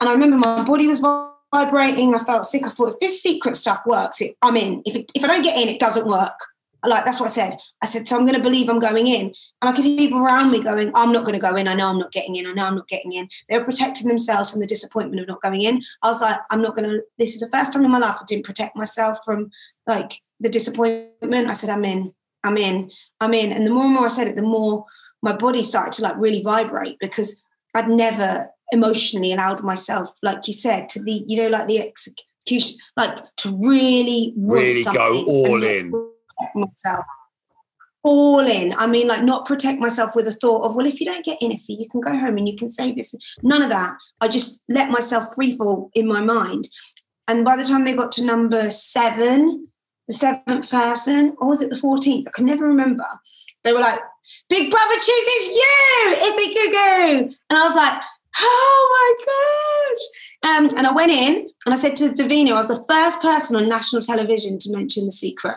[0.00, 1.00] And I remember my body was
[1.54, 2.14] vibrating.
[2.14, 2.64] I felt sick.
[2.64, 4.82] I thought, if this secret stuff works, it, I'm in.
[4.84, 6.38] If, it, if I don't get in, it doesn't work.
[6.86, 7.56] Like that's what I said.
[7.80, 9.32] I said, so I'm going to believe I'm going in.
[9.62, 11.66] And I could hear people around me going, I'm not going to go in.
[11.66, 12.46] I know I'm not getting in.
[12.46, 13.28] I know I'm not getting in.
[13.48, 15.82] They were protecting themselves from the disappointment of not going in.
[16.02, 17.02] I was like, I'm not going to.
[17.16, 19.50] This is the first time in my life I didn't protect myself from
[19.86, 21.48] like the disappointment.
[21.48, 22.12] I said, I'm in.
[22.42, 22.90] I'm in.
[23.20, 23.52] I'm in.
[23.52, 24.84] And the more and more I said it, the more
[25.22, 27.42] my body started to like really vibrate because
[27.74, 32.76] I'd never emotionally allowed myself, like you said, to the, you know, like the execution,
[32.96, 35.92] like to really really go all in.
[36.54, 37.04] Myself.
[38.02, 38.74] All in.
[38.76, 41.40] I mean, like not protect myself with a thought of, well, if you don't get
[41.40, 43.14] in, you can go home and you can say this.
[43.42, 43.94] None of that.
[44.20, 46.68] I just let myself free fall in my mind.
[47.28, 49.68] And by the time they got to number seven,
[50.06, 52.28] the seventh person, or was it the 14th?
[52.28, 53.06] I can never remember.
[53.62, 54.00] They were like,
[54.50, 57.34] Big Brother chooses you, Cuckoo.
[57.48, 58.00] And I was like,
[58.40, 60.02] oh my gosh.
[60.44, 63.56] Um, and I went in and I said to Davina, I was the first person
[63.56, 65.56] on national television to mention the secret.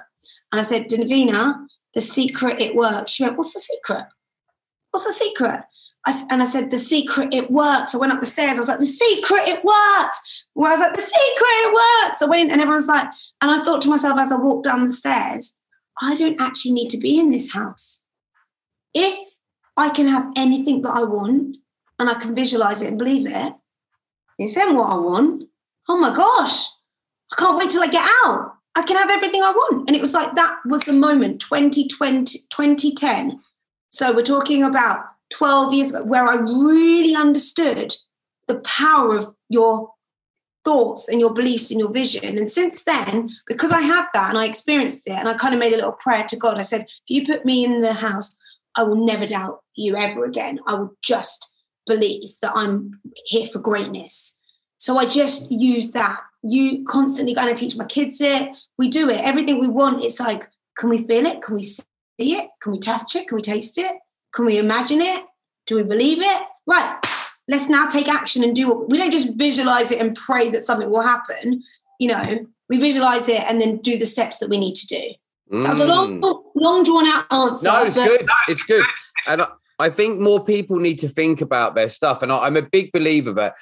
[0.52, 3.12] And I said, Davina, the secret, it works.
[3.12, 4.06] She went, What's the secret?
[4.92, 5.64] What's the secret?
[6.06, 7.94] I, and I said, The secret, it works.
[7.94, 8.58] I went up the stairs.
[8.58, 10.46] I was like, The secret, it works.
[10.56, 12.22] Well, I was like, The secret, it works.
[12.22, 13.08] I went and everyone's like,
[13.42, 15.58] and I thought to myself as I walked down the stairs,
[16.02, 18.06] I don't actually need to be in this house.
[18.94, 19.18] If
[19.76, 21.58] I can have anything that I want,
[22.00, 23.54] and I can visualize it and believe it,
[24.40, 25.50] it's then what I want.
[25.90, 26.68] Oh my gosh,
[27.32, 28.54] I can't wait till I get out.
[28.76, 29.88] I can have everything I want.
[29.88, 33.40] And it was like that was the moment 2020, 2010.
[33.90, 35.00] So we're talking about
[35.32, 37.96] 12 years ago where I really understood
[38.48, 39.92] the power of your
[40.64, 42.38] thoughts and your beliefs and your vision.
[42.38, 45.60] And since then, because I have that and I experienced it, and I kind of
[45.60, 48.38] made a little prayer to God, I said, if you put me in the house,
[48.76, 50.60] I will never doubt you ever again.
[50.68, 51.52] I will just
[51.88, 54.40] believe that I'm here for greatness.
[54.78, 56.20] So I just use that.
[56.44, 58.56] You constantly going to teach my kids it.
[58.78, 59.22] We do it.
[59.22, 60.48] Everything we want, it's like,
[60.78, 61.42] can we feel it?
[61.42, 61.84] Can we see
[62.20, 62.50] it?
[62.62, 63.28] Can we touch it?
[63.28, 63.92] Can we taste it?
[64.34, 65.26] Can we imagine it?
[65.66, 66.42] Do we believe it?
[66.68, 67.00] Right.
[67.48, 70.62] Let's now take action and do what we don't just visualize it and pray that
[70.62, 71.64] something will happen.
[72.00, 75.02] You know, we visualize it and then do the steps that we need to do.
[75.52, 76.44] So that was a long, mm.
[76.56, 77.68] long drawn out answer.
[77.68, 78.28] No, it's good.
[78.50, 78.86] It's good.
[79.30, 79.48] And I
[79.90, 82.24] think more people need to think about their stuff.
[82.24, 83.56] And I'm a big believer that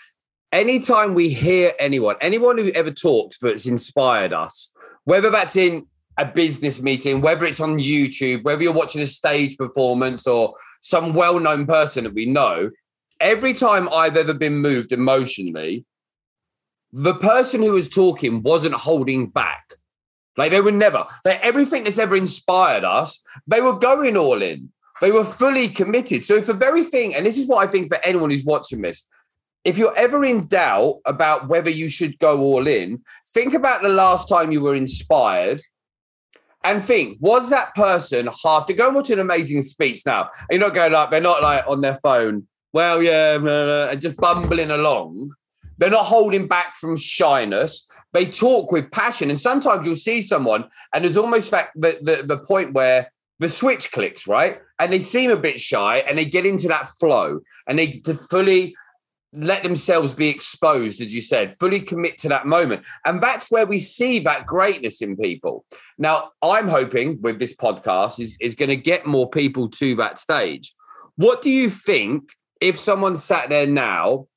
[0.52, 4.72] anytime we hear anyone, anyone who ever talks that's inspired us,
[5.04, 9.58] whether that's in a business meeting, whether it's on YouTube, whether you're watching a stage
[9.58, 12.72] performance or some well known person that we know,
[13.20, 15.86] every time I've ever been moved emotionally,
[16.94, 19.74] the person who was talking wasn't holding back.
[20.38, 24.72] Like they were never, they, everything that's ever inspired us, they were going all in.
[25.02, 26.24] They were fully committed.
[26.24, 28.82] So if the very thing, and this is what I think for anyone who's watching
[28.82, 29.06] this,
[29.64, 33.04] if you're ever in doubt about whether you should go all in,
[33.34, 35.62] think about the last time you were inspired
[36.64, 40.30] and think, was that person half to go and watch an amazing speech now?
[40.50, 44.02] You're not going like, they're not like on their phone, well, yeah, blah, blah, and
[44.02, 45.32] just bumbling along.
[45.78, 47.86] They're not holding back from shyness.
[48.14, 49.30] They talk with passion.
[49.30, 53.92] And sometimes you'll see someone, and there's almost that the, the point where the switch
[53.92, 54.60] clicks, right?
[54.80, 58.16] And they seem a bit shy and they get into that flow and they to
[58.16, 58.76] fully
[59.38, 62.86] let themselves be exposed, as you said, fully commit to that moment.
[63.06, 65.66] And that's where we see that greatness in people.
[65.98, 70.18] Now, I'm hoping with this podcast is, is going to get more people to that
[70.20, 70.74] stage.
[71.18, 72.30] What do you think
[72.62, 74.28] if someone sat there now?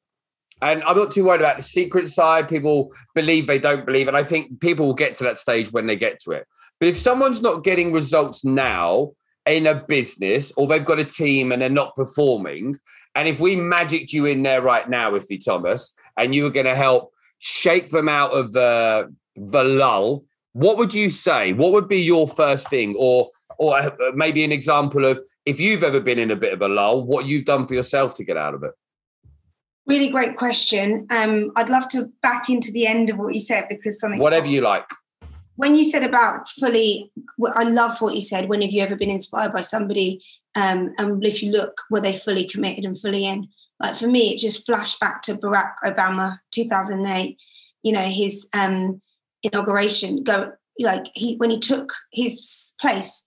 [0.61, 2.49] And I'm not too worried about the secret side.
[2.49, 4.09] People believe they don't believe.
[4.09, 6.49] And I think people will get to that stage when they get to it.
[6.81, 9.12] But if someone's not getting results now
[9.47, 12.79] in a business or they've got a team and they're not performing,
[13.14, 16.67] and if we magicked you in there right now, Ife Thomas, and you were going
[16.67, 21.53] to help shake them out of the, the lull, what would you say?
[21.53, 22.95] What would be your first thing?
[22.99, 26.62] Or or uh, maybe an example of if you've ever been in a bit of
[26.62, 28.71] a lull, what you've done for yourself to get out of it?
[29.87, 31.07] Really great question.
[31.11, 34.21] Um, I'd love to back into the end of what you said because something.
[34.21, 34.85] Whatever you like
[35.59, 37.11] when you said about fully,
[37.57, 38.49] I love what you said.
[38.49, 40.23] When have you ever been inspired by somebody?
[40.55, 43.49] Um, and if you look, were they fully committed and fully in?
[43.81, 47.42] Like for me, it just flashed back to Barack Obama, 2008.
[47.83, 49.01] You know, his um,
[49.42, 50.23] inauguration.
[50.23, 53.27] Go like he when he took his place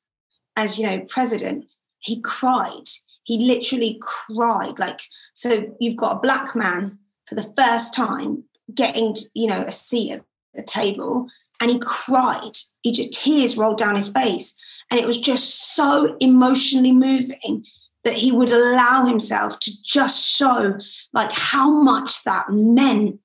[0.56, 1.65] as you know president,
[2.00, 2.88] he cried.
[3.24, 4.80] He literally cried.
[4.80, 5.02] Like
[5.34, 10.13] so, you've got a black man for the first time getting you know a seat
[10.13, 11.28] at the table
[11.62, 12.58] and he cried.
[12.82, 14.56] He just tears rolled down his face.
[14.89, 17.65] And it was just so emotionally moving
[18.04, 20.78] that he would allow himself to just show
[21.13, 23.19] like how much that meant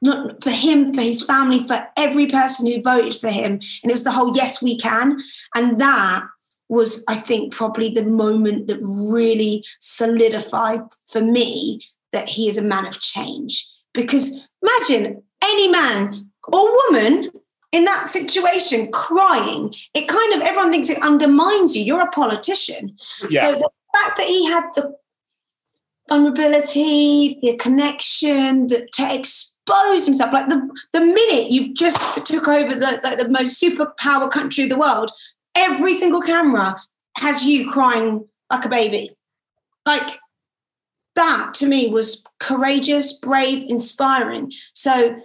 [0.00, 3.52] not for him, for his family, for every person who voted for him.
[3.52, 5.18] And it was the whole yes, we can.
[5.56, 6.24] And that
[6.68, 8.78] was, I think, probably the moment that
[9.12, 11.80] really solidified for me
[12.12, 13.68] that he is a man of change.
[13.92, 17.30] Because imagine any man or woman
[17.72, 21.82] in that situation crying it kind of everyone thinks it undermines you.
[21.82, 22.96] You're a politician.
[23.28, 23.42] Yeah.
[23.42, 24.96] so the fact that he had the
[26.08, 32.74] vulnerability the connection the, to expose himself like the, the minute you just took over
[32.74, 35.10] the, the, the most superpower country of the world
[35.54, 36.74] every single camera
[37.18, 39.10] has you crying like a baby.
[39.86, 40.18] Like
[41.14, 44.52] that to me was courageous brave inspiring.
[44.72, 45.16] So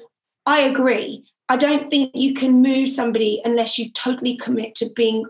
[0.45, 1.23] i agree
[1.53, 5.23] I don't think you can move somebody unless you totally commit to being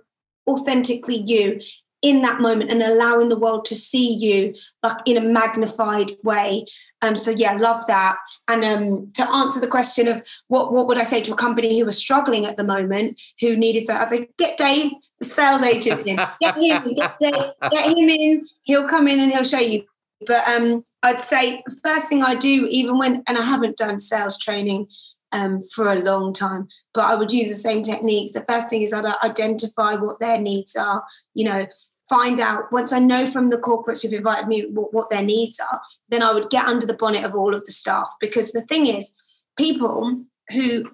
[0.48, 1.60] authentically you
[2.02, 6.64] in that moment and allowing the world to see you like in a magnified way.
[7.02, 8.16] Um, so yeah, love that.
[8.48, 11.78] And um, to answer the question of what what would I say to a company
[11.78, 15.62] who was struggling at the moment, who needed to, I say, get Dave, the Sales
[15.62, 18.48] Angel in, get him, get Dave, get him in.
[18.62, 19.84] He'll come in and he'll show you.
[20.26, 24.00] But um, I'd say the first thing I do, even when, and I haven't done
[24.00, 24.88] sales training
[25.34, 26.68] um, for a long time.
[26.94, 28.32] But I would use the same techniques.
[28.32, 31.68] The first thing is I'd identify what their needs are, you know,
[32.10, 35.60] find out once I know from the corporates who've invited me what, what their needs
[35.60, 38.14] are, then I would get under the bonnet of all of the staff.
[38.20, 39.14] Because the thing is,
[39.58, 40.92] people who,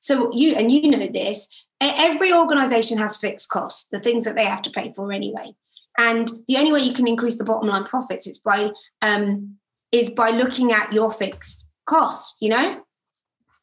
[0.00, 1.48] so you, and you know this,
[1.80, 5.54] every organization has fixed costs, the things that they have to pay for anyway.
[5.98, 8.70] And the only way you can increase the bottom line profits is by
[9.02, 9.56] um,
[9.90, 12.82] is by looking at your fixed costs, you know?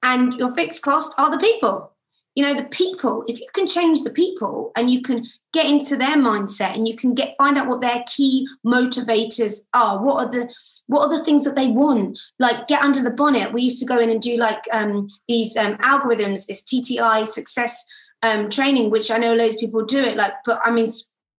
[0.06, 1.92] And your fixed cost are the people.
[2.36, 5.96] You know the people if you can change the people and you can get into
[5.96, 10.32] their mindset and you can get find out what their key motivators are what are
[10.32, 10.54] the
[10.88, 12.20] what are the things that they want?
[12.38, 13.54] Like get under the bonnet.
[13.54, 17.86] We used to go in and do like um, these um, algorithms this tti success
[18.26, 20.90] um, training which i know loads of people do it like but i mean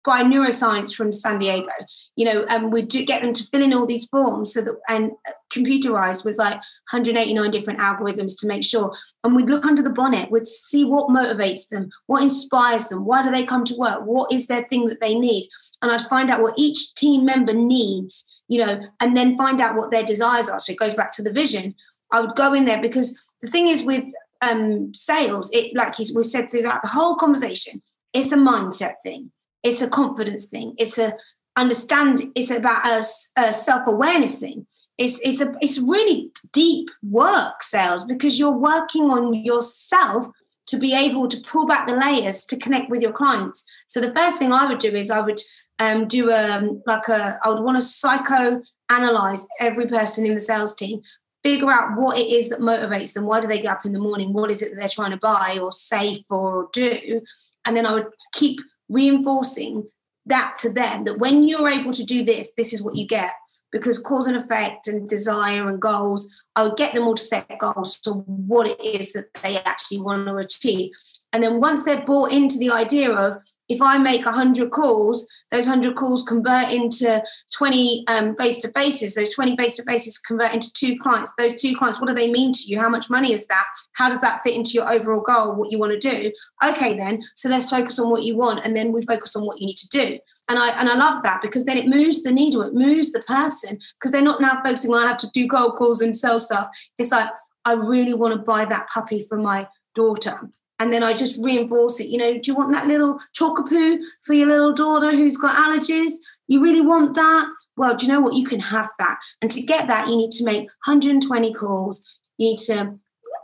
[0.07, 1.69] by neuroscience from San Diego.
[2.14, 4.77] You know, and we do get them to fill in all these forms so that
[4.88, 5.11] and
[5.53, 6.55] computerized with like
[6.92, 8.96] 189 different algorithms to make sure.
[9.25, 13.23] And we'd look under the bonnet, we'd see what motivates them, what inspires them, why
[13.23, 15.46] do they come to work, what is their thing that they need,
[15.83, 18.25] and I'd find out what each team member needs.
[18.48, 20.61] You know, and then find out what their desires are.
[20.61, 21.75] So it goes back to the vision.
[22.13, 24.04] I would go in there because the thing is with
[24.40, 27.83] um, sales, it like we said throughout the whole conversation,
[28.13, 29.33] it's a mindset thing
[29.63, 31.15] it's a confidence thing it's a
[31.57, 33.02] understand it's about a,
[33.40, 34.67] a self-awareness thing
[34.98, 40.27] it's it's a it's really deep work sales because you're working on yourself
[40.67, 44.15] to be able to pull back the layers to connect with your clients so the
[44.15, 45.40] first thing i would do is i would
[45.79, 50.40] um, do a like a i would want to psycho analyze every person in the
[50.40, 51.02] sales team,
[51.42, 53.27] figure out what it is that motivates them.
[53.27, 54.33] Why do they get up in the morning?
[54.33, 57.21] What is it that they're trying to buy or save for or do?
[57.65, 59.88] And then I would keep reinforcing
[60.26, 63.32] that to them that when you're able to do this, this is what you get.
[63.72, 67.58] Because cause and effect and desire and goals, I would get them all to set
[67.58, 70.92] goals to what it is that they actually want to achieve.
[71.32, 73.38] And then once they're bought into the idea of
[73.69, 77.23] if I make 100 calls, those 100 calls convert into
[77.54, 79.14] 20 um, face to faces.
[79.14, 81.33] Those 20 face to faces convert into two clients.
[81.38, 82.79] Those two clients, what do they mean to you?
[82.79, 83.64] How much money is that?
[83.94, 86.33] How does that fit into your overall goal, what you want to do?
[86.64, 89.60] Okay, then, so let's focus on what you want and then we focus on what
[89.60, 90.19] you need to do.
[90.48, 93.21] And I, and I love that because then it moves the needle, it moves the
[93.21, 96.38] person because they're not now focusing on I have to do cold calls and sell
[96.38, 96.69] stuff.
[96.98, 97.31] It's like,
[97.64, 100.38] I really want to buy that puppy for my daughter
[100.79, 102.08] and then I just reinforce it.
[102.08, 106.12] You know, do you want that little chocolate for your little daughter who's got allergies?
[106.48, 107.46] You really want that?
[107.77, 108.35] Well, do you know what?
[108.35, 109.18] You can have that.
[109.42, 112.20] And to get that, you need to make 120 calls.
[112.38, 112.98] You need to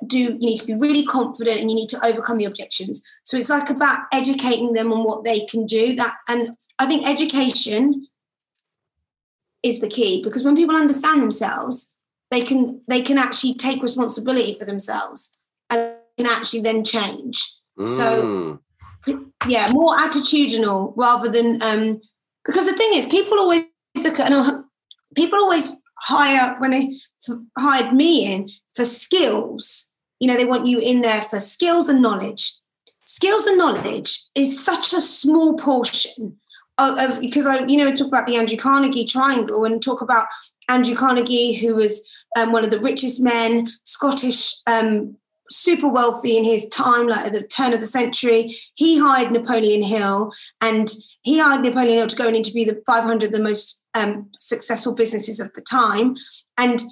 [0.07, 3.03] do, you need to be really confident and you need to overcome the objections.
[3.25, 5.95] So it's like about educating them on what they can do.
[5.97, 8.09] That and I think education
[9.63, 11.93] is the key because when people understand themselves,
[12.31, 15.37] they can they can actually take responsibility for themselves.
[15.71, 17.53] And can actually then change.
[17.79, 17.89] Mm.
[17.89, 18.59] So,
[19.47, 22.01] yeah, more attitudinal rather than um,
[22.47, 23.65] because the thing is, people always
[24.03, 24.65] look at and
[25.15, 26.99] people always hire when they
[27.59, 29.93] hired me in for skills.
[30.21, 32.53] You know, they want you in there for skills and knowledge.
[33.05, 36.39] Skills and knowledge is such a small portion
[36.79, 40.01] of, of because I, you know, we talk about the Andrew Carnegie triangle and talk
[40.01, 40.27] about
[40.69, 45.17] Andrew Carnegie, who was um, one of the richest men, Scottish um,
[45.53, 48.55] super wealthy in his time, like at the turn of the century.
[48.75, 50.91] He hired Napoleon Hill and
[51.23, 55.41] he hired Napoleon Hill to go and interview the 500 the most um, successful businesses
[55.41, 56.17] of the time.
[56.59, 56.83] And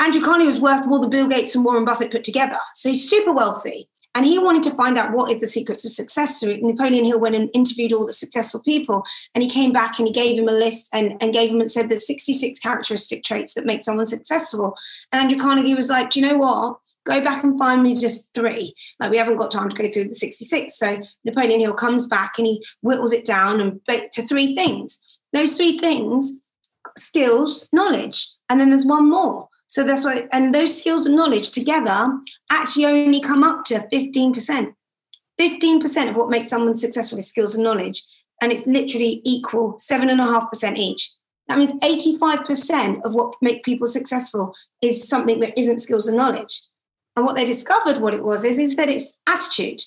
[0.00, 2.56] Andrew Carnegie was worth more than Bill Gates and Warren Buffett put together.
[2.74, 3.88] So he's super wealthy.
[4.14, 6.40] And he wanted to find out what is the secrets of success.
[6.40, 9.04] So Napoleon Hill went and interviewed all the successful people,
[9.34, 11.70] and he came back and he gave him a list and, and gave him and
[11.70, 14.76] said there's 66 characteristic traits that make someone successful.
[15.12, 16.78] And Andrew Carnegie was like, Do you know what?
[17.10, 18.72] Go back and find me just three.
[18.98, 20.78] Like we haven't got time to go through the 66.
[20.78, 23.80] So Napoleon Hill comes back and he whittles it down and
[24.12, 25.00] to three things.
[25.32, 26.32] Those three things,
[26.96, 29.48] skills, knowledge, and then there's one more.
[29.66, 32.08] So that's why, and those skills and knowledge together
[32.50, 34.74] actually only come up to 15%.
[35.40, 38.02] 15% of what makes someone successful is skills and knowledge.
[38.42, 41.10] And it's literally equal, seven and a half percent each.
[41.48, 46.62] That means 85% of what make people successful is something that isn't skills and knowledge.
[47.16, 49.80] And what they discovered what it was is, is that it's attitude.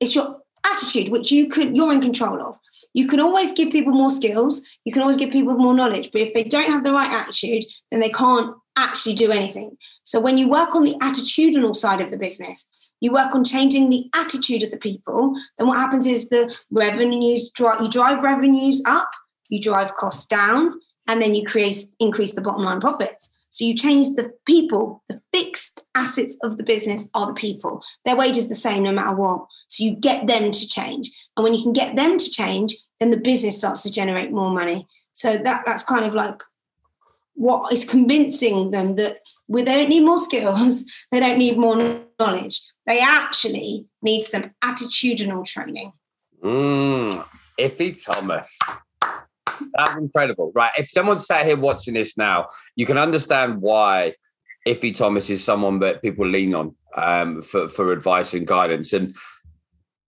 [0.00, 2.58] It's your attitude, which you can you're in control of.
[2.92, 6.20] You can always give people more skills, you can always give people more knowledge, but
[6.20, 9.76] if they don't have the right attitude, then they can't actually do anything.
[10.02, 12.68] So when you work on the attitudinal side of the business,
[13.00, 17.50] you work on changing the attitude of the people, then what happens is the revenues
[17.58, 19.10] you drive revenues up,
[19.48, 20.74] you drive costs down,
[21.08, 23.36] and then you create increase the bottom line profits.
[23.50, 27.82] So you change the people, the fixed assets of the business are the people.
[28.04, 29.46] Their wage is the same no matter what.
[29.66, 31.10] So you get them to change.
[31.36, 34.50] And when you can get them to change, then the business starts to generate more
[34.50, 34.86] money.
[35.12, 36.42] So that that's kind of like
[37.34, 42.60] what is convincing them that we don't need more skills, they don't need more knowledge.
[42.86, 45.92] They actually need some attitudinal training.
[46.42, 47.24] Mm,
[47.58, 48.58] Ife Thomas.
[49.46, 50.72] That's incredible, right?
[50.78, 54.14] If someone sat here watching this now, you can understand why
[54.66, 58.92] Ife Thomas is someone that people lean on um, for for advice and guidance.
[58.92, 59.14] And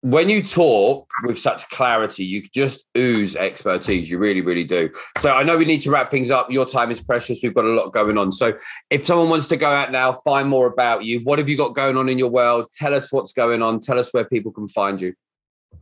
[0.01, 4.09] when you talk with such clarity, you just ooze expertise.
[4.09, 4.89] You really, really do.
[5.19, 6.51] So I know we need to wrap things up.
[6.51, 7.41] Your time is precious.
[7.43, 8.31] We've got a lot going on.
[8.31, 8.53] So
[8.89, 11.19] if someone wants to go out now, find more about you.
[11.19, 12.67] What have you got going on in your world?
[12.73, 13.79] Tell us what's going on.
[13.79, 15.13] Tell us where people can find you.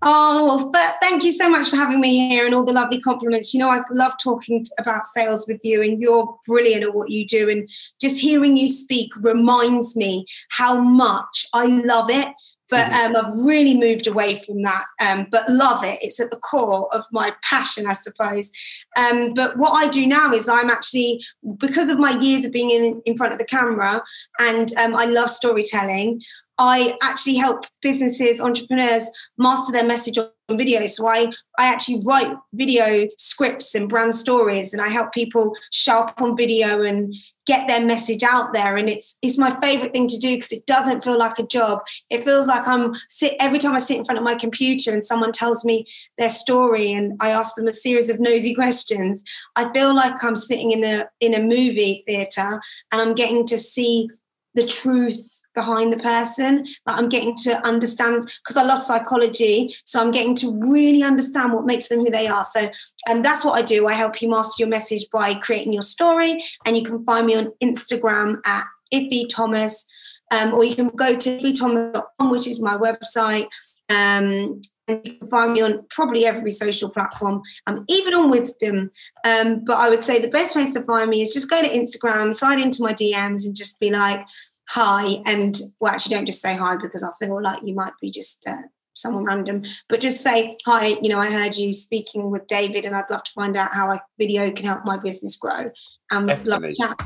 [0.01, 3.01] Oh, well, but thank you so much for having me here and all the lovely
[3.01, 3.53] compliments.
[3.53, 7.25] You know, I love talking about sales with you, and you're brilliant at what you
[7.25, 7.49] do.
[7.49, 7.69] And
[7.99, 12.33] just hearing you speak reminds me how much I love it.
[12.69, 13.15] But mm-hmm.
[13.15, 15.97] um, I've really moved away from that, um, but love it.
[16.01, 18.51] It's at the core of my passion, I suppose.
[18.95, 21.25] Um, but what I do now is I'm actually,
[21.57, 24.03] because of my years of being in, in front of the camera
[24.39, 26.21] and um, I love storytelling,
[26.59, 30.85] I actually help businesses, entrepreneurs master their message on video.
[30.87, 35.99] So I, I actually write video scripts and brand stories and I help people show
[35.99, 38.75] up on video and get their message out there.
[38.75, 41.79] And it's it's my favorite thing to do because it doesn't feel like a job.
[42.09, 45.03] It feels like I'm sit every time I sit in front of my computer and
[45.03, 45.85] someone tells me
[46.17, 49.23] their story and I ask them a series of nosy questions.
[49.55, 53.57] I feel like I'm sitting in a in a movie theater and I'm getting to
[53.57, 54.09] see
[54.55, 56.65] the truth behind the person.
[56.85, 61.53] Like I'm getting to understand because I love psychology, so I'm getting to really understand
[61.53, 62.43] what makes them who they are.
[62.43, 62.69] So,
[63.09, 63.87] um, that's what I do.
[63.87, 67.35] I help you master your message by creating your story, and you can find me
[67.35, 69.85] on Instagram at Ife Thomas,
[70.31, 73.47] um, or you can go to ifethomas.com, which is my website.
[73.89, 77.41] Um, you can find me on probably every social platform.
[77.67, 78.91] I'm even on Wisdom.
[79.25, 81.67] Um, but I would say the best place to find me is just go to
[81.67, 84.25] Instagram, slide into my DMs, and just be like,
[84.69, 88.11] hi and well actually don't just say hi because i feel like you might be
[88.11, 88.61] just uh,
[88.93, 92.95] someone random but just say hi you know i heard you speaking with david and
[92.95, 95.71] i'd love to find out how a video can help my business grow
[96.11, 96.99] and love to chat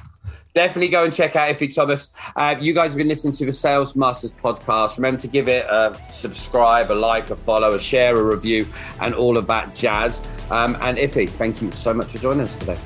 [0.54, 2.10] Definitely go and check out Ife Thomas.
[2.36, 4.98] Uh, you guys have been listening to the Sales Masters podcast.
[4.98, 8.68] Remember to give it a subscribe, a like, a follow, a share, a review,
[9.02, 10.22] and all of that jazz.
[10.52, 12.78] Um, and Ife, thank you so much for joining us today.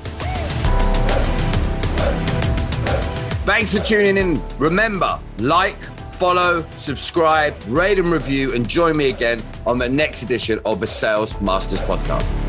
[3.44, 4.42] Thanks for tuning in.
[4.58, 5.82] Remember, like,
[6.14, 10.86] follow, subscribe, rate, and review, and join me again on the next edition of the
[10.86, 12.47] Sales Masters Podcast.